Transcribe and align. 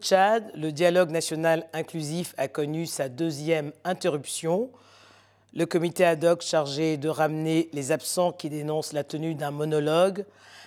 Tchad, 0.00 0.50
le 0.54 0.70
dialogue 0.72 1.10
national 1.10 1.66
inclusif 1.72 2.34
a 2.38 2.48
connu 2.48 2.86
sa 2.86 3.08
deuxième 3.08 3.72
interruption. 3.84 4.70
Le 5.54 5.66
comité 5.66 6.04
ad 6.04 6.24
hoc 6.24 6.42
chargé 6.42 6.96
de 6.96 7.08
ramener 7.08 7.68
les 7.72 7.90
absents 7.90 8.32
qui 8.32 8.48
dénoncent 8.48 8.92
la 8.92 9.04
tenue 9.04 9.34
d'un 9.34 9.50
monologue 9.50 10.24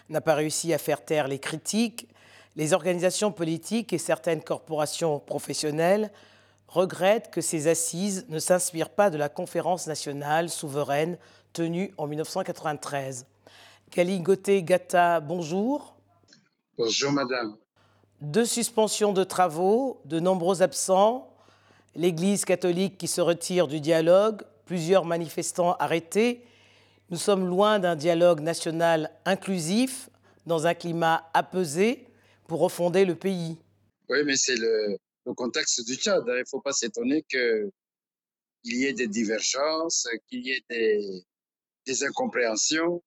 n'a 0.10 0.22
pas 0.22 0.36
réussi 0.36 0.74
à 0.74 0.78
faire 0.78 1.06
taire 1.06 1.28
les 1.28 1.40
critiques. 1.40 2.08
Les 2.56 2.74
organisations 2.74 3.32
politiques 3.32 3.94
et 3.94 3.98
certaines 3.98 4.44
corporations 4.44 5.20
professionnelles 5.20 6.12
regrettent 6.68 7.32
que 7.32 7.42
ces 7.42 7.68
assises 7.68 8.26
ne 8.28 8.40
s'inspirent 8.40 8.90
pas 8.90 9.10
de 9.10 9.18
la 9.18 9.30
conférence 9.30 9.88
nationale 9.88 10.50
souveraine 10.50 11.18
tenue 11.54 11.94
en 11.98 12.08
1993. 12.08 13.26
Galingoté 13.96 14.64
Gata, 14.64 15.20
bonjour. 15.20 15.96
Bonjour 16.78 17.12
madame. 17.12 17.56
Deux 18.22 18.46
suspensions 18.46 19.14
de 19.14 19.24
travaux, 19.24 20.00
de 20.06 20.20
nombreux 20.20 20.62
absents, 20.62 21.36
l'Église 21.96 22.46
catholique 22.46 23.00
qui 23.00 23.08
se 23.08 23.20
retire 23.20 23.68
du 23.68 23.80
dialogue, 23.80 24.44
plusieurs 24.66 25.06
manifestants 25.06 25.74
arrêtés. 25.78 26.46
Nous 27.10 27.18
sommes 27.18 27.48
loin 27.48 27.80
d'un 27.80 27.96
dialogue 27.96 28.42
national 28.42 29.10
inclusif, 29.26 30.10
dans 30.46 30.68
un 30.68 30.76
climat 30.76 31.30
apaisé, 31.34 32.06
pour 32.48 32.60
refonder 32.60 33.06
le 33.06 33.16
pays. 33.16 33.58
Oui, 34.08 34.20
mais 34.24 34.36
c'est 34.36 34.56
le, 34.56 35.00
contexte 35.36 35.84
du 35.88 35.96
Tchad. 35.96 36.24
Il 36.28 36.34
ne 36.34 36.44
faut 36.48 36.62
pas 36.62 36.74
s'étonner 36.74 37.24
qu'il 37.24 37.72
y 38.66 38.86
ait 38.86 38.94
des 38.94 39.08
divergences, 39.08 40.08
qu'il 40.30 40.46
y 40.46 40.52
ait 40.52 40.64
des, 40.70 41.26
des 41.88 42.04
incompréhensions. 42.04 43.02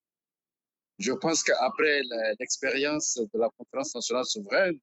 Je 0.99 1.13
pense 1.13 1.41
qu'après 1.41 2.01
l'expérience 2.37 3.17
de 3.33 3.39
la 3.39 3.49
conférence 3.57 3.95
nationale 3.95 4.25
souveraine, 4.25 4.77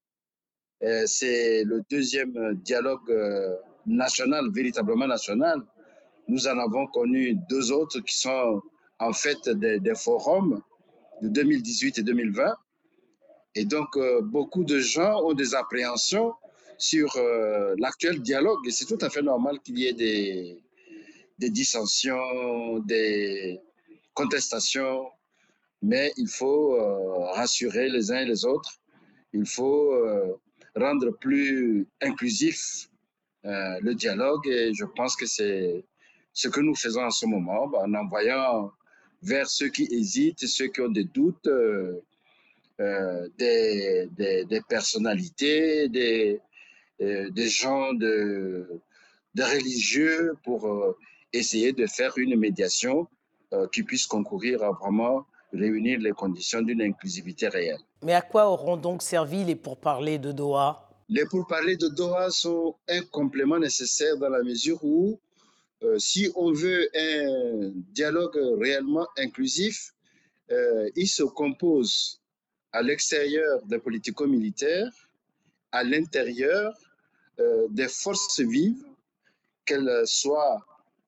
c'est 1.05 1.63
le 1.63 1.81
deuxième 1.89 2.55
dialogue 2.55 3.09
euh, 3.09 3.55
national, 3.85 4.51
véritablement 4.51 5.07
national. 5.07 5.61
Nous 6.27 6.47
en 6.47 6.57
avons 6.59 6.87
connu 6.87 7.37
deux 7.49 7.71
autres 7.71 7.99
qui 8.01 8.17
sont 8.19 8.61
en 8.99 9.13
fait 9.13 9.49
des, 9.49 9.95
forums 9.95 10.61
de 11.21 11.29
2018 11.29 11.99
et 11.99 12.03
2020. 12.03 12.53
Et 13.55 13.65
donc, 13.65 13.95
euh, 13.95 14.21
beaucoup 14.21 14.63
de 14.63 14.79
gens 14.79 15.21
ont 15.23 15.33
des 15.33 15.55
appréhensions 15.55 16.33
sur 16.77 17.17
l'actuel 17.77 18.21
dialogue. 18.21 18.59
Et 18.67 18.71
c'est 18.71 18.85
tout 18.85 18.97
à 18.99 19.09
fait 19.09 19.21
normal 19.21 19.59
qu'il 19.61 19.79
y 19.79 19.87
ait 19.87 19.93
des, 19.93 20.61
des 21.39 21.49
dissensions, 21.49 22.79
des 22.79 23.61
contestations, 24.13 25.05
mais 25.81 26.11
il 26.17 26.27
faut 26.27 26.75
rassurer 27.35 27.87
les 27.87 28.11
uns 28.11 28.17
et 28.17 28.25
les 28.25 28.43
autres. 28.43 28.81
Il 29.33 29.45
faut 29.45 29.93
rendre 30.75 31.11
plus 31.11 31.87
inclusif 32.01 32.89
euh, 33.45 33.79
le 33.81 33.93
dialogue 33.93 34.47
et 34.47 34.73
je 34.73 34.85
pense 34.85 35.15
que 35.15 35.25
c'est 35.25 35.83
ce 36.31 36.47
que 36.47 36.61
nous 36.61 36.75
faisons 36.75 37.03
en 37.03 37.11
ce 37.11 37.25
moment 37.25 37.69
en 37.75 37.93
envoyant 37.93 38.71
vers 39.21 39.47
ceux 39.47 39.69
qui 39.69 39.83
hésitent, 39.91 40.47
ceux 40.47 40.67
qui 40.67 40.81
ont 40.81 40.89
des 40.89 41.03
doutes, 41.03 41.47
euh, 41.47 42.01
euh, 42.79 43.27
des, 43.37 44.61
personnalités, 44.67 45.89
des, 45.89 46.39
des 46.99 47.49
gens 47.49 47.93
de, 47.93 48.67
de 49.35 49.43
religieux 49.43 50.33
pour 50.43 50.97
essayer 51.33 51.71
de 51.73 51.85
faire 51.85 52.17
une 52.17 52.37
médiation 52.37 53.07
qui 53.71 53.83
puisse 53.83 54.07
concourir 54.07 54.63
à 54.63 54.71
vraiment 54.71 55.27
réunir 55.53 55.99
les 55.99 56.11
conditions 56.11 56.61
d'une 56.61 56.81
inclusivité 56.81 57.47
réelle. 57.47 57.79
Mais 58.03 58.13
à 58.13 58.21
quoi 58.21 58.49
auront 58.49 58.75
donc 58.75 59.01
servi 59.01 59.45
les 59.45 59.55
pourparlers 59.55 60.19
de 60.19 60.31
Doha? 60.33 60.89
Les 61.07 61.25
pourparlers 61.25 61.77
de 61.77 61.87
Doha 61.87 62.29
sont 62.31 62.75
un 62.89 63.01
complément 63.01 63.59
nécessaire 63.59 64.17
dans 64.17 64.29
la 64.29 64.43
mesure 64.43 64.83
où, 64.83 65.19
euh, 65.83 65.97
si 65.99 66.29
on 66.35 66.51
veut 66.51 66.89
un 66.95 67.71
dialogue 67.93 68.37
réellement 68.59 69.07
inclusif, 69.17 69.93
euh, 70.51 70.89
il 70.95 71.07
se 71.07 71.23
compose 71.23 72.21
à 72.73 72.81
l'extérieur 72.81 73.65
des 73.65 73.79
politico-militaires, 73.79 74.91
à 75.71 75.83
l'intérieur 75.83 76.73
euh, 77.39 77.67
des 77.69 77.87
forces 77.87 78.41
vives, 78.41 78.83
qu'elles 79.65 80.03
soient 80.05 80.65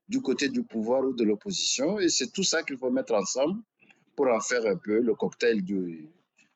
du 0.07 0.22
côté 0.22 0.47
du 0.47 0.63
pouvoir 0.63 1.03
ou 1.03 1.13
de 1.13 1.25
l'opposition. 1.25 2.00
Et 2.00 2.07
c'est 2.07 2.31
tout 2.31 2.44
ça 2.44 2.63
qu'il 2.63 2.77
faut 2.77 2.89
mettre 2.89 3.13
ensemble 3.13 3.59
pour 4.16 4.27
en 4.27 4.39
faire 4.39 4.66
un 4.66 4.77
peu 4.77 5.00
le 5.00 5.13
cocktail 5.13 5.62
du, 5.62 6.09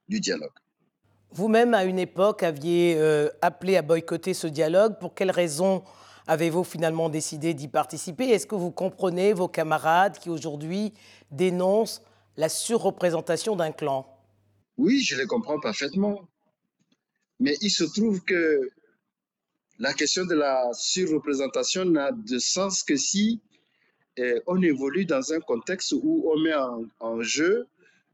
du 0.09 0.19
dialogue. 0.19 0.51
Vous-même, 1.31 1.73
à 1.73 1.85
une 1.85 1.99
époque, 1.99 2.43
aviez 2.43 2.95
euh, 2.97 3.29
appelé 3.41 3.77
à 3.77 3.81
boycotter 3.81 4.33
ce 4.33 4.47
dialogue. 4.47 4.99
Pour 4.99 5.13
quelles 5.13 5.31
raisons 5.31 5.83
avez-vous 6.27 6.63
finalement 6.63 7.09
décidé 7.09 7.53
d'y 7.53 7.67
participer? 7.67 8.29
Est-ce 8.29 8.47
que 8.47 8.55
vous 8.55 8.71
comprenez 8.71 9.33
vos 9.33 9.47
camarades 9.47 10.17
qui 10.17 10.29
aujourd'hui 10.29 10.93
dénoncent 11.31 12.01
la 12.35 12.49
surreprésentation 12.49 13.55
d'un 13.55 13.71
clan? 13.71 14.05
Oui, 14.77 15.01
je 15.01 15.15
les 15.15 15.25
comprends 15.25 15.59
parfaitement. 15.59 16.27
Mais 17.39 17.55
il 17.61 17.69
se 17.69 17.83
trouve 17.83 18.21
que 18.21 18.69
la 19.77 19.93
question 19.93 20.25
de 20.25 20.35
la 20.35 20.69
surreprésentation 20.73 21.85
n'a 21.85 22.11
de 22.11 22.37
sens 22.37 22.83
que 22.83 22.97
si 22.97 23.39
on 24.47 24.61
évolue 24.61 25.05
dans 25.05 25.33
un 25.33 25.39
contexte 25.39 25.93
où 25.93 26.29
on 26.31 26.39
met 26.39 26.53
en, 26.99 27.21
jeu 27.21 27.67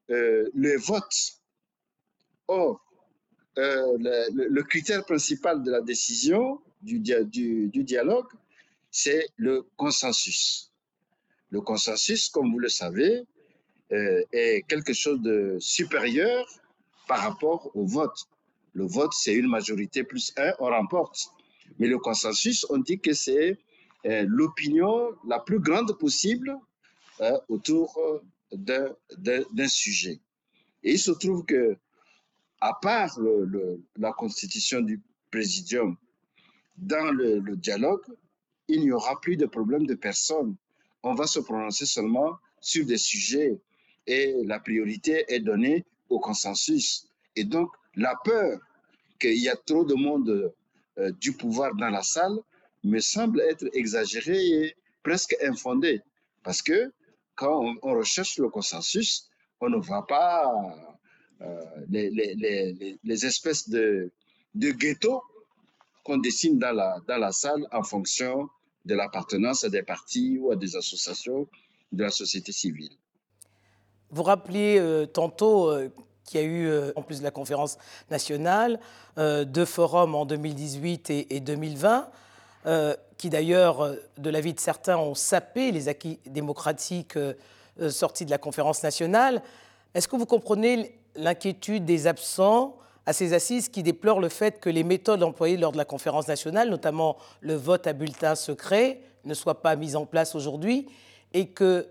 euh, 0.09 0.49
le 0.53 0.77
vote. 0.77 1.39
Or, 2.47 2.85
euh, 3.57 3.97
le, 3.99 4.63
critère 4.63 5.05
principal 5.05 5.63
de 5.63 5.71
la 5.71 5.81
décision 5.81 6.61
du, 6.81 6.99
du, 6.99 7.83
dialogue, 7.83 8.27
c'est 8.91 9.27
le 9.37 9.65
consensus. 9.77 10.71
Le 11.49 11.61
consensus, 11.61 12.29
comme 12.29 12.51
vous 12.51 12.59
le 12.59 12.69
savez, 12.69 13.23
euh, 13.91 14.23
est 14.31 14.67
quelque 14.67 14.93
chose 14.93 15.21
de 15.21 15.57
supérieur 15.59 16.45
par 17.07 17.19
rapport 17.19 17.71
au 17.75 17.85
vote. 17.85 18.27
Le 18.73 18.85
vote, 18.85 19.13
c'est 19.13 19.33
une 19.33 19.47
majorité 19.47 20.03
plus 20.03 20.33
un, 20.37 20.51
on 20.59 20.65
remporte. 20.65 21.29
Mais 21.79 21.87
le 21.87 21.97
consensus, 21.97 22.65
on 22.69 22.77
dit 22.77 22.99
que 22.99 23.13
c'est 23.13 23.57
euh, 24.05 24.25
l'opinion 24.27 25.15
la 25.27 25.39
plus 25.39 25.59
grande 25.59 25.97
possible 25.97 26.55
autour 27.47 27.97
d'un 28.51 29.67
sujet. 29.69 30.19
Et 30.83 30.93
il 30.93 30.99
se 30.99 31.11
trouve 31.11 31.45
que, 31.45 31.77
à 32.61 32.73
part 32.81 33.17
la 33.97 34.11
constitution 34.13 34.81
du 34.81 35.01
présidium, 35.31 35.97
dans 36.77 37.11
le, 37.11 37.55
dialogue, 37.55 38.03
il 38.67 38.81
n'y 38.81 38.91
aura 38.91 39.19
plus 39.21 39.37
de 39.37 39.45
problème 39.45 39.85
de 39.85 39.95
personne. 39.95 40.55
On 41.03 41.13
va 41.13 41.27
se 41.27 41.39
prononcer 41.39 41.85
seulement 41.85 42.37
sur 42.59 42.85
des 42.85 42.97
sujets 42.97 43.59
et 44.07 44.35
la 44.45 44.59
priorité 44.59 45.25
est 45.27 45.39
donnée 45.39 45.85
au 46.09 46.19
consensus. 46.19 47.07
Et 47.35 47.43
donc, 47.43 47.69
la 47.95 48.15
peur 48.23 48.59
qu'il 49.19 49.37
y 49.39 49.49
a 49.49 49.55
trop 49.55 49.85
de 49.85 49.93
monde 49.93 50.53
du 51.19 51.33
pouvoir 51.33 51.75
dans 51.75 51.89
la 51.89 52.03
salle 52.03 52.37
me 52.83 52.99
semble 52.99 53.41
être 53.41 53.65
exagéré 53.73 54.37
et 54.37 54.75
presque 55.03 55.35
infondé. 55.43 56.01
Parce 56.43 56.61
que 56.61 56.91
quand 57.35 57.75
on, 57.81 57.93
recherche 57.93 58.37
le 58.37 58.49
consensus, 58.49 59.29
on 59.59 59.69
ne 59.69 59.77
voit 59.77 60.07
pas 60.07 60.45
euh, 61.41 61.61
les, 61.89 62.09
les, 62.09 62.97
les, 63.03 63.25
espèces 63.25 63.69
de, 63.69 64.11
de 64.53 64.71
ghettos 64.71 65.21
qu'on 66.03 66.17
dessine 66.17 66.57
dans 66.59 66.71
la, 66.71 66.99
dans 67.07 67.17
la 67.17 67.31
salle 67.31 67.67
en 67.71 67.83
fonction 67.83 68.49
de 68.85 68.95
l'appartenance 68.95 69.63
à 69.63 69.69
des 69.69 69.83
partis 69.83 70.37
ou 70.37 70.51
à 70.51 70.55
des 70.55 70.75
associations 70.75 71.47
de 71.91 72.03
la 72.03 72.11
société 72.11 72.51
civile. 72.51 72.91
Vous 74.11 74.23
rappeliez 74.23 74.77
euh, 74.79 75.05
tantôt 75.05 75.71
euh, 75.71 75.89
qu'il 76.23 76.39
y 76.39 76.43
a 76.43 76.47
eu, 76.47 76.69
en 76.95 77.03
plus 77.03 77.19
de 77.19 77.23
la 77.23 77.31
conférence 77.31 77.77
nationale, 78.09 78.79
deux 79.15 79.65
forums 79.65 80.15
en 80.15 80.25
2018 80.25 81.11
et, 81.11 81.35
et 81.35 81.39
2020. 81.39 82.09
Euh, 82.65 82.95
qui 83.17 83.29
d'ailleurs, 83.29 83.81
euh, 83.81 83.95
de 84.17 84.29
l'avis 84.31 84.53
de 84.53 84.59
certains, 84.59 84.97
ont 84.97 85.13
sapé 85.13 85.71
les 85.71 85.87
acquis 85.87 86.19
démocratiques 86.25 87.15
euh, 87.15 87.35
sortis 87.91 88.25
de 88.25 88.31
la 88.31 88.39
conférence 88.39 88.81
nationale. 88.81 89.43
Est-ce 89.93 90.07
que 90.07 90.15
vous 90.15 90.25
comprenez 90.25 90.97
l'inquiétude 91.15 91.85
des 91.85 92.07
absents 92.07 92.77
à 93.05 93.13
ces 93.13 93.33
assises 93.33 93.69
qui 93.69 93.83
déplorent 93.83 94.19
le 94.19 94.29
fait 94.29 94.59
que 94.59 94.69
les 94.69 94.83
méthodes 94.83 95.23
employées 95.23 95.57
lors 95.57 95.71
de 95.71 95.77
la 95.77 95.85
conférence 95.85 96.27
nationale, 96.27 96.69
notamment 96.69 97.17
le 97.41 97.53
vote 97.55 97.87
à 97.87 97.93
bulletin 97.93 98.35
secret, 98.35 99.01
ne 99.25 99.33
soient 99.33 99.61
pas 99.61 99.75
mises 99.75 99.95
en 99.95 100.05
place 100.05 100.35
aujourd'hui 100.35 100.87
et 101.33 101.49
que 101.49 101.87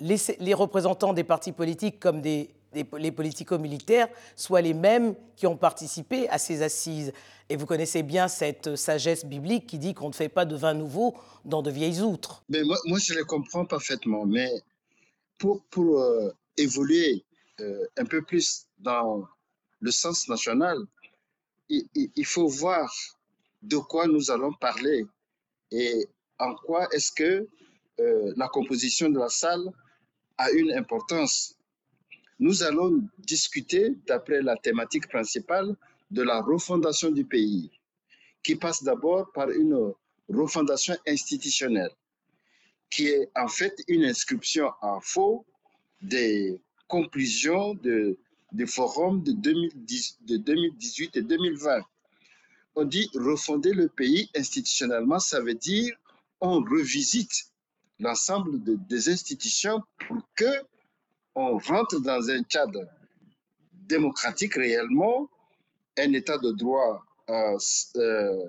les, 0.00 0.16
les 0.38 0.54
représentants 0.54 1.12
des 1.12 1.24
partis 1.24 1.52
politiques 1.52 1.98
comme 2.00 2.20
les 2.22 3.12
politico-militaires 3.12 4.08
soient 4.36 4.60
les 4.60 4.74
mêmes 4.74 5.14
qui 5.36 5.46
ont 5.46 5.56
participé 5.56 6.28
à 6.28 6.38
ces 6.38 6.62
assises. 6.62 7.12
Et 7.48 7.56
vous 7.56 7.66
connaissez 7.66 8.02
bien 8.02 8.28
cette 8.28 8.76
sagesse 8.76 9.24
biblique 9.24 9.66
qui 9.66 9.78
dit 9.78 9.94
qu'on 9.94 10.08
ne 10.08 10.14
fait 10.14 10.28
pas 10.28 10.44
de 10.44 10.56
vin 10.56 10.74
nouveau 10.74 11.14
dans 11.44 11.62
de 11.62 11.70
vieilles 11.70 12.00
outres. 12.00 12.42
Mais 12.48 12.62
moi, 12.62 12.78
moi 12.86 12.98
je 12.98 13.14
le 13.14 13.24
comprends 13.24 13.64
parfaitement. 13.64 14.24
Mais 14.26 14.50
pour, 15.38 15.62
pour 15.70 16.00
euh, 16.00 16.30
évoluer 16.56 17.24
euh, 17.60 17.86
un 17.96 18.04
peu 18.04 18.22
plus 18.22 18.66
dans 18.78 19.28
le 19.80 19.90
sens 19.90 20.28
national, 20.28 20.78
il, 21.68 22.26
faut 22.26 22.48
voir 22.48 22.92
de 23.62 23.76
quoi 23.76 24.06
nous 24.06 24.30
allons 24.30 24.52
parler 24.52 25.06
et 25.70 26.06
en 26.38 26.54
quoi 26.54 26.88
est-ce 26.92 27.12
que 27.12 27.46
euh, 28.00 28.32
la 28.36 28.48
composition 28.48 29.08
de 29.08 29.18
la 29.18 29.28
salle 29.28 29.64
a 30.36 30.50
une 30.50 30.72
importance. 30.72 31.56
Nous 32.40 32.62
allons 32.62 33.02
discuter, 33.18 33.94
d'après 34.06 34.42
la 34.42 34.56
thématique 34.56 35.08
principale, 35.08 35.76
de 36.10 36.22
la 36.22 36.40
refondation 36.40 37.10
du 37.10 37.24
pays, 37.24 37.70
qui 38.42 38.56
passe 38.56 38.82
d'abord 38.82 39.30
par 39.32 39.50
une 39.50 39.92
refondation 40.28 40.96
institutionnelle, 41.06 41.94
qui 42.90 43.08
est 43.08 43.30
en 43.36 43.48
fait 43.48 43.74
une 43.88 44.04
inscription 44.04 44.70
en 44.82 45.00
faux 45.00 45.46
des 46.02 46.60
conclusions 46.94 47.74
de, 47.74 48.16
des 48.52 48.66
forums 48.66 49.20
de, 49.24 49.32
2010, 49.32 50.18
de 50.30 50.36
2018 50.36 51.16
et 51.16 51.22
2020. 51.22 51.80
On 52.76 52.84
dit 52.84 53.10
refonder 53.14 53.72
le 53.72 53.88
pays 53.88 54.30
institutionnellement, 54.36 55.18
ça 55.18 55.40
veut 55.40 55.54
dire 55.54 55.92
on 56.40 56.60
revisite 56.62 57.36
l'ensemble 57.98 58.62
de, 58.62 58.76
des 58.88 59.08
institutions 59.08 59.82
pour 60.06 60.18
que 60.36 60.54
on 61.34 61.58
rentre 61.58 61.98
dans 62.00 62.30
un 62.30 62.42
cadre 62.44 62.84
démocratique 63.72 64.54
réellement, 64.54 65.28
un 65.98 66.12
état 66.12 66.38
de 66.38 66.52
droit 66.52 67.04
euh, 67.28 67.58
euh, 67.96 68.48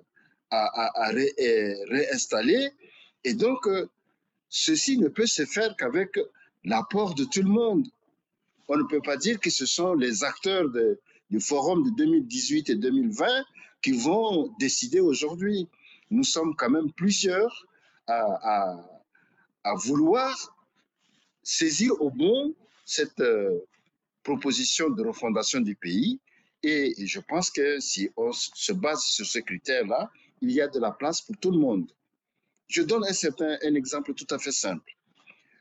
à, 0.52 1.12
euh, 1.12 1.76
réinstaller. 1.90 2.70
Et 3.24 3.34
donc, 3.34 3.68
ceci 4.50 5.00
ne 5.00 5.08
peut 5.08 5.26
se 5.26 5.46
faire 5.46 5.76
qu'avec 5.78 6.12
l'apport 6.64 7.16
de 7.16 7.24
tout 7.24 7.42
le 7.42 7.50
monde. 7.50 7.88
On 8.68 8.78
ne 8.78 8.84
peut 8.84 9.02
pas 9.02 9.18
dire 9.18 9.40
que 9.40 9.50
ce 9.50 9.66
sont 9.66 9.94
les 9.94 10.24
acteurs 10.24 10.66
du 11.30 11.40
forum 11.40 11.84
de 11.84 11.90
2018 11.92 12.70
et 12.70 12.76
2020 12.76 13.26
qui 13.82 13.92
vont 13.92 14.54
décider 14.60 15.00
aujourd'hui. 15.00 15.68
Nous 16.10 16.24
sommes 16.24 16.56
quand 16.56 16.70
même 16.70 16.92
plusieurs 16.94 17.66
à, 18.08 18.76
vouloir 19.86 20.56
saisir 21.44 21.92
au 22.02 22.10
bon 22.10 22.54
cette 22.86 23.20
euh, 23.20 23.60
proposition 24.24 24.90
de 24.90 25.04
refondation 25.04 25.60
du 25.60 25.76
pays. 25.76 26.20
Et 26.62 26.94
je 27.06 27.20
pense 27.20 27.50
que 27.52 27.80
si 27.80 28.10
on 28.16 28.32
se 28.32 28.74
base 28.74 29.04
sur 29.04 29.26
ce 29.26 29.40
critère-là, 29.40 30.10
il 30.42 30.52
y 30.52 30.62
a 30.62 30.68
de 30.68 30.80
la 30.80 30.92
place 30.92 31.22
pour 31.22 31.38
tout 31.38 31.52
le 31.52 31.58
monde. 31.58 31.92
Je 32.68 32.82
donne 32.82 33.04
un 33.06 33.76
exemple 33.76 34.14
tout 34.14 34.28
à 34.32 34.40
fait 34.40 34.52
simple. 34.52 34.92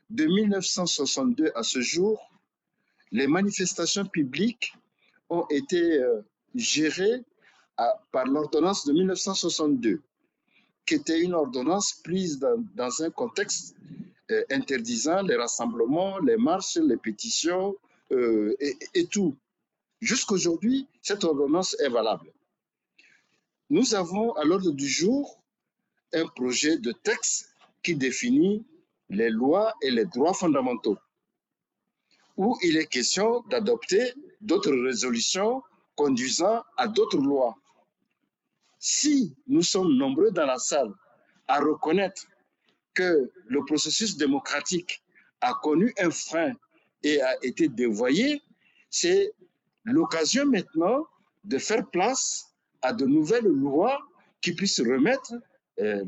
De 0.09 0.25
1962 0.25 1.51
à 1.55 1.63
ce 1.63 1.81
jour, 1.81 2.31
les 3.11 3.27
manifestations 3.27 4.05
publiques 4.05 4.73
ont 5.29 5.45
été 5.49 5.99
euh, 5.99 6.21
gérées 6.53 7.23
par 8.11 8.25
l'ordonnance 8.25 8.85
de 8.85 8.93
1962 8.93 10.01
qui 10.85 10.95
était 10.95 11.21
une 11.21 11.33
ordonnance 11.33 11.93
prise 11.93 12.39
dans, 12.39 13.03
un 13.03 13.09
contexte 13.09 13.75
euh, 14.31 14.43
interdisant 14.51 15.21
les 15.23 15.35
rassemblements, 15.35 16.19
les 16.19 16.37
marches, 16.37 16.77
les 16.77 16.97
pétitions 16.97 17.75
euh, 18.11 18.55
et, 18.59 18.77
et, 18.93 19.07
tout. 19.07 19.35
Jusqu'aujourd'hui, 19.99 20.87
cette 21.01 21.23
ordonnance 21.23 21.75
est 21.79 21.89
valable. 21.89 22.31
Nous 23.69 23.95
avons 23.95 24.33
à 24.33 24.43
l'ordre 24.43 24.71
du 24.71 24.87
jour 24.87 25.41
un 26.13 26.27
projet 26.27 26.77
de 26.77 26.91
texte 26.91 27.49
qui 27.81 27.95
définit 27.95 28.63
les 29.09 29.29
lois 29.29 29.73
et 29.81 29.89
les 29.89 30.05
droits 30.05 30.33
fondamentaux, 30.33 30.97
où 32.37 32.57
il 32.61 32.77
est 32.77 32.87
question 32.87 33.41
d'adopter 33.49 34.13
d'autres 34.41 34.73
résolutions 34.73 35.61
conduisant 35.95 36.63
à 36.77 36.87
d'autres 36.87 37.17
lois 37.17 37.55
si 38.85 39.35
nous 39.47 39.63
sommes 39.63 39.97
nombreux 39.97 40.29
dans 40.31 40.45
la 40.45 40.59
salle 40.59 40.93
à 41.47 41.59
reconnaître 41.59 42.27
que 42.93 43.31
le 43.47 43.65
processus 43.65 44.15
démocratique 44.15 45.03
a 45.41 45.53
connu 45.63 45.91
un 45.99 46.11
frein 46.11 46.53
et 47.01 47.19
a 47.19 47.35
été 47.43 47.67
dévoyé, 47.67 48.41
c'est 48.89 49.31
l'occasion 49.83 50.45
maintenant 50.45 51.07
de 51.43 51.57
faire 51.57 51.87
place 51.89 52.53
à 52.83 52.93
de 52.93 53.05
nouvelles 53.05 53.47
lois 53.47 53.99
qui 54.41 54.53
puissent 54.53 54.81
remettre 54.81 55.33
euh, 55.79 56.03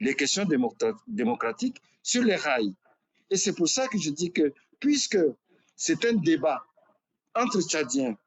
les, 0.00 0.14
questions 0.14 0.46
démocratiques 1.08 1.82
sur 2.02 2.22
les 2.22 2.36
rails. 2.36 2.72
Et 3.30 3.36
c'est 3.36 3.54
pour 3.54 3.68
ça 3.68 3.86
que 3.88 3.98
je 3.98 4.10
dis 4.10 4.32
que 4.32 4.52
puisque 4.80 5.18
c'est 5.76 6.04
un 6.04 6.14
débat 6.14 6.64
entre 7.34 7.60
Tchadiens, 7.60 8.18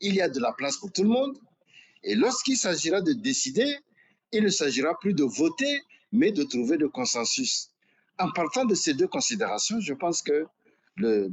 il 0.00 0.14
y 0.14 0.20
a 0.20 0.28
de 0.28 0.40
la 0.40 0.52
place 0.52 0.78
pour 0.78 0.90
tout 0.92 1.02
le 1.02 1.08
monde, 1.08 1.38
et 2.02 2.14
lorsqu'il 2.14 2.56
s'agira 2.56 3.00
de 3.00 3.12
décider, 3.12 3.78
il 4.32 4.44
ne 4.44 4.48
s'agira 4.48 4.98
plus 4.98 5.14
de 5.14 5.24
voter, 5.24 5.82
mais 6.12 6.32
de 6.32 6.42
trouver 6.42 6.76
le 6.76 6.88
consensus. 6.88 7.70
En 8.18 8.30
partant 8.32 8.64
de 8.64 8.74
ces 8.74 8.94
deux 8.94 9.06
considérations, 9.08 9.80
je 9.80 9.94
pense 9.94 10.22
que 10.22 10.46
le, 10.96 11.28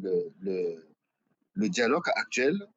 dialogue 1.56 2.10
actuel 2.16 2.68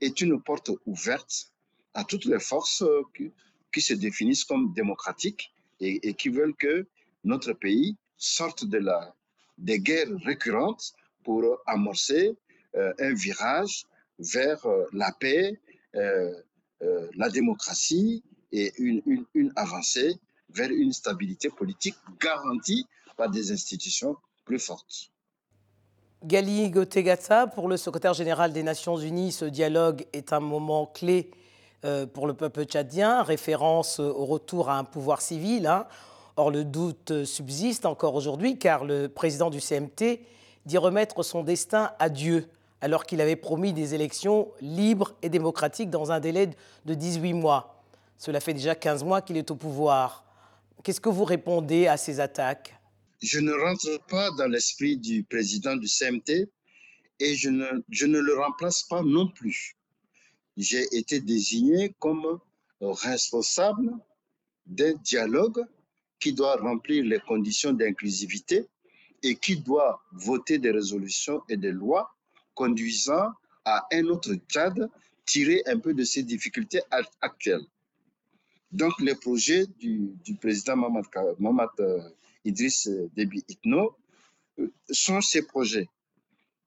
est 0.00 0.20
une 0.20 0.42
porte 0.42 0.70
ouverte 0.86 1.52
à 1.94 2.04
toutes 2.04 2.24
les 2.24 2.40
forces 2.40 2.84
qui, 3.16 3.30
qui 3.72 3.80
se 3.80 3.94
définissent 3.94 4.44
comme 4.44 4.72
démocratiques 4.72 5.52
et, 5.80 6.14
qui 6.14 6.28
veulent 6.28 6.56
que 6.56 6.86
notre 7.24 7.52
pays 7.52 7.96
sorte 8.16 8.64
de 8.64 8.78
la, 8.78 9.14
des 9.58 9.80
guerres 9.80 10.08
récurrentes 10.24 10.94
pour 11.22 11.42
amorcer 11.66 12.36
euh, 12.76 12.92
un 12.98 13.14
virage 13.14 13.86
vers 14.18 14.64
euh, 14.66 14.84
la 14.92 15.12
paix, 15.12 15.60
euh, 15.94 16.32
la 17.14 17.30
démocratie 17.30 18.22
et 18.52 18.72
une, 18.78 19.22
avancée 19.56 20.16
vers 20.50 20.70
une 20.70 20.92
stabilité 20.92 21.48
politique 21.50 21.94
garantie 22.20 22.84
par 23.16 23.30
des 23.30 23.52
institutions 23.52 24.16
plus 24.44 24.58
fortes. 24.58 25.10
Gali 26.24 26.68
Gotegata, 26.70 27.46
pour 27.46 27.68
le 27.68 27.76
secrétaire 27.76 28.12
général 28.12 28.52
des 28.52 28.62
Nations 28.62 28.96
Unies, 28.96 29.32
ce 29.32 29.44
dialogue 29.44 30.04
est 30.12 30.32
un 30.32 30.40
moment 30.40 30.86
clé 30.86 31.30
pour 32.12 32.26
le 32.26 32.34
peuple 32.34 32.64
tchadien, 32.64 33.22
référence 33.22 33.98
au 33.98 34.24
retour 34.24 34.68
à 34.68 34.78
un 34.78 34.84
pouvoir 34.84 35.20
civil. 35.20 35.66
Hein. 35.66 35.86
Or, 36.36 36.50
le 36.50 36.64
doute 36.64 37.24
subsiste 37.24 37.86
encore 37.86 38.14
aujourd'hui 38.16 38.58
car 38.58 38.84
le 38.84 39.08
président 39.08 39.50
du 39.50 39.60
CMT 39.60 40.20
dit 40.66 40.78
remettre 40.78 41.22
son 41.22 41.44
destin 41.44 41.92
à 41.98 42.08
Dieu 42.08 42.48
alors 42.80 43.06
qu'il 43.06 43.20
avait 43.20 43.36
promis 43.36 43.72
des 43.72 43.94
élections 43.94 44.50
libres 44.60 45.14
et 45.22 45.28
démocratiques 45.28 45.90
dans 45.90 46.10
un 46.10 46.18
délai 46.18 46.50
de 46.84 46.94
18 46.94 47.34
mois. 47.34 47.82
Cela 48.18 48.40
fait 48.40 48.52
déjà 48.52 48.74
15 48.74 49.04
mois 49.04 49.22
qu'il 49.22 49.36
est 49.36 49.50
au 49.50 49.54
pouvoir. 49.54 50.24
Qu'est-ce 50.82 51.00
que 51.00 51.08
vous 51.08 51.24
répondez 51.24 51.86
à 51.86 51.96
ces 51.96 52.18
attaques? 52.18 52.78
Je 53.22 53.38
ne 53.38 53.52
rentre 53.52 54.04
pas 54.08 54.30
dans 54.32 54.48
l'esprit 54.48 54.96
du 54.96 55.22
président 55.22 55.76
du 55.76 55.86
CMT 55.86 56.50
et 57.20 57.34
je 57.36 57.48
ne, 57.48 57.66
je 57.90 58.06
ne 58.06 58.18
le 58.18 58.38
remplace 58.38 58.82
pas 58.82 59.02
non 59.02 59.28
plus. 59.28 59.76
J'ai 60.56 60.84
été 60.96 61.20
désigné 61.20 61.94
comme 62.00 62.40
responsable 62.80 63.92
d'un 64.66 64.94
dialogue 64.94 65.64
qui 66.24 66.32
doit 66.32 66.56
remplir 66.56 67.04
les 67.04 67.20
conditions 67.20 67.74
d'inclusivité 67.74 68.66
et 69.22 69.36
qui 69.36 69.56
doit 69.58 70.02
voter 70.12 70.56
des 70.58 70.70
résolutions 70.70 71.42
et 71.50 71.58
des 71.58 71.70
lois 71.70 72.14
conduisant 72.54 73.28
à 73.66 73.86
un 73.92 74.06
autre 74.06 74.32
cadre 74.48 74.88
tiré 75.26 75.62
un 75.66 75.78
peu 75.78 75.92
de 75.92 76.02
ces 76.02 76.22
difficultés 76.22 76.80
actuelles. 77.20 77.66
Donc, 78.72 78.94
les 79.00 79.14
projets 79.16 79.66
du, 79.78 80.14
président 80.40 80.76
Mamad, 80.76 81.04
Mamad 81.38 81.68
euh, 81.80 82.00
Idriss 82.42 82.88
Déby 83.14 83.44
Itno 83.46 83.94
euh, 84.58 84.72
sont 84.90 85.20
ces 85.20 85.42
projets. 85.42 85.90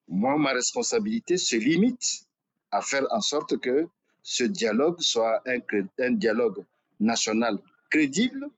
Moi, 0.08 0.38
ma 0.38 0.52
responsabilité 0.54 1.36
se 1.38 1.56
limite 1.56 2.28
à 2.70 2.84
faire 2.84 3.08
en 3.10 3.22
sorte 3.22 3.58
que 3.58 3.88
ce 4.22 4.44
dialogue 4.44 5.02
soit 5.02 5.42
un 5.98 6.12
dialogue 6.12 6.64
national 7.00 7.58
crédible, 7.90 8.52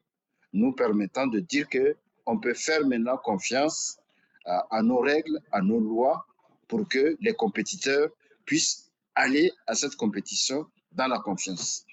nous 0.53 0.73
permettant 0.73 1.27
de 1.27 1.39
dire 1.39 1.67
que 1.69 1.95
on 2.25 2.37
peut 2.37 2.53
faire 2.53 2.85
maintenant 2.85 3.17
confiance 3.17 3.97
à, 4.45 4.65
à 4.69 4.81
nos 4.81 4.99
règles, 4.99 5.39
à 5.51 5.61
nos 5.61 5.79
lois, 5.79 6.25
pour 6.67 6.87
que 6.87 7.17
les 7.19 7.33
compétiteurs 7.33 8.09
puissent 8.45 8.91
aller 9.15 9.51
à 9.67 9.75
cette 9.75 9.95
compétition 9.95 10.65
dans 10.93 11.07
la 11.07 11.19
confiance. 11.19 11.85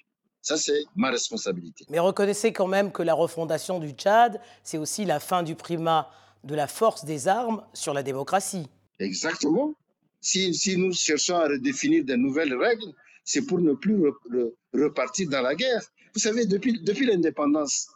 Ça, 0.43 0.57
c'est 0.57 0.85
ma 0.95 1.11
responsabilité. 1.11 1.85
Mais 1.89 1.99
reconnaissez 1.99 2.53
quand 2.53 2.69
même 2.69 2.93
que 2.93 3.03
la 3.03 3.15
refondation 3.15 3.81
du 3.81 3.91
Tchad, 3.91 4.41
c'est 4.63 4.79
aussi 4.79 5.05
la 5.05 5.19
fin 5.19 5.43
du 5.43 5.57
primat 5.57 6.09
de 6.45 6.55
la 6.55 6.69
force 6.69 7.05
des 7.05 7.27
armes 7.27 7.63
sur 7.73 7.93
la 7.93 8.05
démocratie. 8.05 8.69
Exactement. 9.01 9.75
Si, 10.21 10.55
si 10.55 10.77
nous 10.77 10.93
cherchons 10.93 11.37
à 11.37 11.49
redéfinir 11.49 12.05
de 12.05 12.15
nouvelles 12.15 12.55
règles, 12.55 12.95
c'est 13.25 13.45
pour 13.45 13.59
ne 13.59 13.73
plus 13.73 13.97
re, 13.97 14.13
re, 14.31 14.53
repartir 14.73 15.29
dans 15.29 15.43
la 15.43 15.55
guerre. 15.57 15.83
Vous 16.15 16.21
savez, 16.21 16.47
depuis, 16.47 16.81
depuis 16.81 17.07
l'indépendance, 17.07 17.89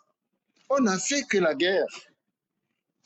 on 0.70 0.80
n'a 0.80 0.98
fait 0.98 1.22
que 1.24 1.38
la 1.38 1.54
guerre. 1.54 1.86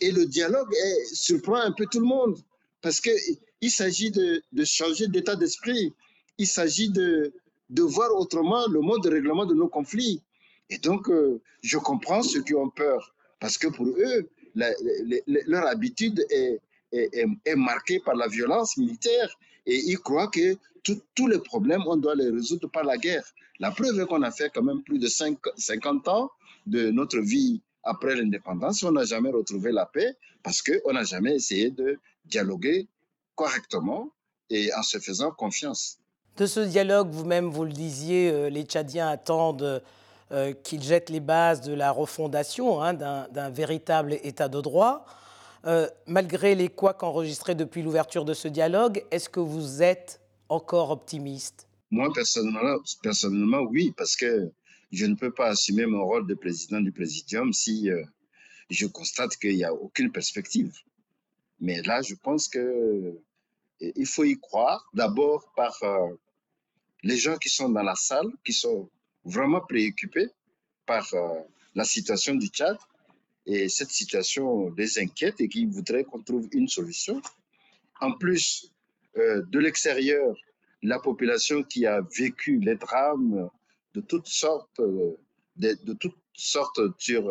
Et 0.01 0.11
le 0.13 0.27
dialogue 0.27 0.73
est, 0.73 1.15
surprend 1.15 1.57
un 1.57 1.73
peu 1.73 1.87
tout 1.91 2.01
le 2.01 2.07
monde. 2.07 2.39
Parce 2.83 3.01
qu'il 3.01 3.71
s'agit 3.71 4.11
de, 4.11 4.43
changer 4.65 5.09
d'état 5.09 5.37
d'esprit. 5.37 5.93
Il 6.39 6.47
s'agit 6.47 6.91
de, 6.91 7.33
de 7.71 7.83
voir 7.83 8.15
autrement 8.15 8.67
le 8.69 8.81
mode 8.81 9.03
de 9.03 9.11
règlement 9.11 9.47
de 9.47 9.55
nos 9.55 9.69
conflits. 9.69 10.23
Et 10.69 10.79
donc, 10.79 11.09
euh, 11.09 11.41
je 11.63 11.79
comprends 11.79 12.23
ceux 12.23 12.43
qui 12.43 12.55
ont 12.55 12.71
peur, 12.71 13.15
parce 13.39 13.59
que 13.59 13.69
pour 13.69 13.87
eux, 13.87 14.29
leur 14.55 15.67
habitude 15.67 16.25
est, 16.31 16.61
est, 16.93 17.57
marquée 17.57 18.01
par 18.01 18.15
la 18.15 18.29
violence 18.29 18.77
militaire 18.77 19.37
et 19.67 19.77
ils 19.77 19.99
croient 19.99 20.29
que 20.29 20.57
tous 21.15 21.27
les 21.27 21.39
problèmes, 21.39 21.83
on 21.87 21.97
doit 21.97 22.15
les 22.15 22.31
résoudre 22.31 22.69
par 22.71 22.85
la 22.85 22.97
guerre. 22.97 23.25
La 23.59 23.71
preuve 23.71 23.99
est 24.01 24.07
qu'on 24.07 24.23
a 24.23 24.31
fait 24.31 24.51
quand 24.55 24.63
même 24.63 24.83
plus 24.83 24.99
de 24.99 25.09
50 25.09 26.09
ans 26.09 26.31
de 26.67 26.91
notre 26.91 27.19
vie 27.19 27.63
après 27.83 28.17
l'indépendance, 28.17 28.83
on 28.83 28.93
n'a 28.93 29.05
jamais 29.05 29.31
retrouvé 29.31 29.71
la 29.71 29.87
paix 29.87 30.17
parce 30.43 30.63
qu'on 30.63 30.93
n'a 30.93 31.05
jamais 31.05 31.35
essayé 31.35 31.71
de 31.71 31.99
dialoguer 32.25 32.89
correctement 33.35 34.11
et 34.51 34.73
en 34.75 34.83
se 34.83 34.99
faisant 34.99 35.31
confiance. 35.31 35.99
De 36.37 36.47
ce 36.47 36.61
dialogue, 36.61 37.11
vous-même, 37.11 37.49
vous 37.49 37.65
le 37.65 37.73
disiez, 37.73 38.31
euh, 38.31 38.49
les 38.49 38.65
Tchadiens 38.65 39.09
attendent 39.09 39.83
euh, 40.33 40.53
qu'il 40.65 40.83
jette 40.83 41.11
les 41.11 41.21
bases 41.21 41.61
de 41.61 41.75
la 41.75 41.93
refondation 41.93 42.83
hein, 42.83 42.95
d'un 42.95 43.51
véritable 43.51 44.15
État 44.23 44.49
de 44.49 44.61
droit. 44.61 45.07
Euh, 45.67 45.89
malgré 46.07 46.55
les 46.55 46.69
couacs 46.69 47.03
enregistrés 47.03 47.55
depuis 47.55 47.83
l'ouverture 47.83 48.25
de 48.25 48.35
ce 48.35 48.49
dialogue, 48.49 49.05
est-ce 49.11 49.29
que 49.29 49.41
vous 49.41 49.83
êtes 49.83 50.21
encore 50.49 50.91
optimiste? 50.91 51.69
Moi, 51.91 52.09
personnellement, 52.13 52.77
personnellement, 53.03 53.61
oui, 53.71 53.95
parce 53.97 54.17
que 54.17 54.51
je 54.93 55.07
ne 55.07 55.15
peux 55.15 55.33
pas 55.33 55.49
assumer 55.49 55.87
mon 55.87 56.05
rôle 56.05 56.27
de 56.27 56.35
président 56.35 56.81
du 56.81 56.93
Présidium 56.93 57.53
si 57.53 57.91
je 58.71 58.87
constate 58.87 59.37
qu'il 59.37 59.57
n'y 59.57 59.65
a 59.65 59.73
aucune 59.75 60.11
perspective. 60.13 60.73
Mais 61.61 61.83
là, 61.83 62.03
je 62.03 62.15
pense 62.15 62.49
que 62.49 63.19
il 63.81 64.07
faut 64.07 64.25
y 64.25 64.39
croire, 64.39 64.89
d'abord 64.95 65.53
par 65.57 65.77
euh, 65.83 66.15
les 67.03 67.17
gens 67.17 67.37
qui 67.37 67.49
sont 67.49 67.69
dans 67.69 67.83
la 67.83 67.95
salle, 67.95 68.31
qui 68.45 68.53
sont 68.53 68.89
vraiment 69.25 69.61
préoccupés 69.61 70.29
par 70.87 71.13
euh, 71.15 71.41
la 71.75 71.85
situation 71.85 72.35
du 72.35 72.47
Tchad. 72.49 72.77
Et 73.47 73.69
cette 73.69 73.91
situation 73.91 74.71
les 74.71 74.99
inquiète 74.99 75.41
et 75.41 75.49
qui 75.49 75.67
voudraient 75.67 76.05
qu'on 76.05 76.23
trouve 76.23 76.49
une 76.53 76.69
solution. 76.69 77.21
En 78.01 78.13
plus, 78.13 78.73
euh, 79.19 79.43
de 79.51 79.59
l'extérieur, 79.59 80.35
la 80.83 80.99
population 80.99 81.63
qui 81.63 81.85
a 81.87 82.01
vécu 82.17 82.59
les 82.59 82.77
drames 82.77 83.51
de 83.95 84.01
toutes 84.01 84.27
sortes, 84.27 84.81
de, 84.81 85.17
de 85.57 85.93
toutes 85.95 86.19
sortes 86.35 86.81
sur 86.99 87.31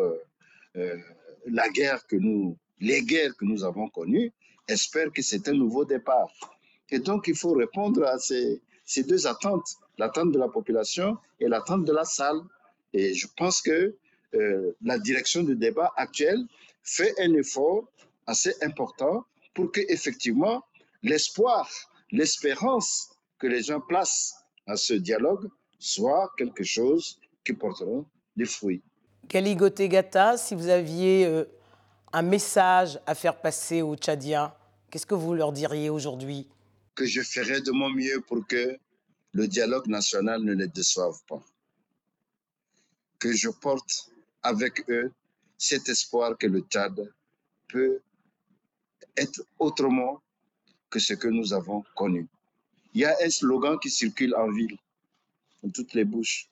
la 1.46 1.68
guerre 1.68 2.06
que 2.06 2.16
nous, 2.16 2.56
les 2.80 3.02
guerres 3.02 3.36
que 3.36 3.44
nous 3.44 3.64
avons 3.64 3.88
connues, 3.88 4.32
espère 4.68 5.12
que 5.12 5.22
c'est 5.22 5.48
un 5.48 5.52
nouveau 5.52 5.84
départ. 5.84 6.32
Et 6.90 6.98
donc, 6.98 7.28
il 7.28 7.36
faut 7.36 7.52
répondre 7.52 8.04
à 8.04 8.18
ces, 8.18 8.62
ces 8.84 9.02
deux 9.02 9.26
attentes, 9.26 9.68
l'attente 9.98 10.32
de 10.32 10.38
la 10.38 10.48
population 10.48 11.18
et 11.40 11.48
l'attente 11.48 11.84
de 11.84 11.92
la 11.92 12.04
salle. 12.04 12.40
Et 12.92 13.14
je 13.14 13.26
pense 13.36 13.60
que 13.60 13.96
euh, 14.34 14.72
la 14.82 14.98
direction 14.98 15.42
du 15.42 15.56
débat 15.56 15.92
actuel 15.96 16.38
fait 16.82 17.14
un 17.20 17.32
effort 17.34 17.88
assez 18.26 18.54
important 18.62 19.24
pour 19.54 19.70
que 19.70 19.80
effectivement 19.88 20.64
l'espoir, 21.02 21.70
l'espérance 22.10 23.10
que 23.38 23.46
les 23.46 23.62
gens 23.62 23.80
placent 23.80 24.34
à 24.66 24.76
ce 24.76 24.94
dialogue 24.94 25.48
soit 25.84 26.32
quelque 26.38 26.64
chose 26.64 27.18
qui 27.44 27.52
portera 27.52 28.02
des 28.36 28.46
fruits. 28.46 28.82
Galigo 29.28 29.68
Gata, 29.68 30.38
si 30.38 30.54
vous 30.54 30.68
aviez 30.68 31.26
euh, 31.26 31.44
un 32.10 32.22
message 32.22 32.98
à 33.06 33.14
faire 33.14 33.38
passer 33.38 33.82
aux 33.82 33.94
Tchadiens, 33.94 34.54
qu'est-ce 34.90 35.04
que 35.04 35.14
vous 35.14 35.34
leur 35.34 35.52
diriez 35.52 35.90
aujourd'hui? 35.90 36.48
Que 36.94 37.04
je 37.04 37.20
ferai 37.20 37.60
de 37.60 37.70
mon 37.70 37.90
mieux 37.90 38.22
pour 38.26 38.46
que 38.46 38.78
le 39.32 39.46
dialogue 39.46 39.86
national 39.88 40.42
ne 40.42 40.54
les 40.54 40.68
déçoive 40.68 41.18
pas. 41.28 41.42
Que 43.18 43.32
je 43.32 43.50
porte 43.50 44.10
avec 44.42 44.88
eux 44.88 45.12
cet 45.58 45.90
espoir 45.90 46.38
que 46.38 46.46
le 46.46 46.60
Tchad 46.60 47.12
peut 47.68 48.00
être 49.18 49.42
autrement 49.58 50.22
que 50.88 50.98
ce 50.98 51.12
que 51.12 51.28
nous 51.28 51.52
avons 51.52 51.84
connu. 51.94 52.26
Il 52.94 53.02
y 53.02 53.04
a 53.04 53.14
un 53.22 53.28
slogan 53.28 53.78
qui 53.82 53.90
circule 53.90 54.34
en 54.34 54.50
ville, 54.50 54.78
dans 55.64 55.70
toutes 55.70 55.94
les 55.94 56.04
bouches. 56.04 56.50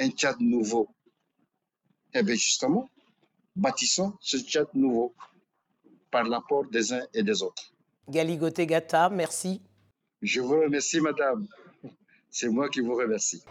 Un 0.00 0.10
Tchad 0.10 0.40
nouveau. 0.40 0.88
Eh 2.14 2.22
bien 2.22 2.34
justement, 2.34 2.88
bâtissons 3.54 4.14
ce 4.20 4.38
Tchad 4.38 4.66
nouveau 4.74 5.14
par 6.10 6.24
l'apport 6.24 6.66
des 6.66 6.92
uns 6.92 7.06
et 7.14 7.22
des 7.22 7.42
autres. 7.42 7.72
Galigote 8.08 8.60
Gata, 8.60 9.08
merci. 9.08 9.62
Je 10.20 10.40
vous 10.40 10.60
remercie, 10.60 11.00
madame. 11.00 11.46
C'est 12.30 12.48
moi 12.48 12.68
qui 12.68 12.80
vous 12.80 12.94
remercie. 12.94 13.42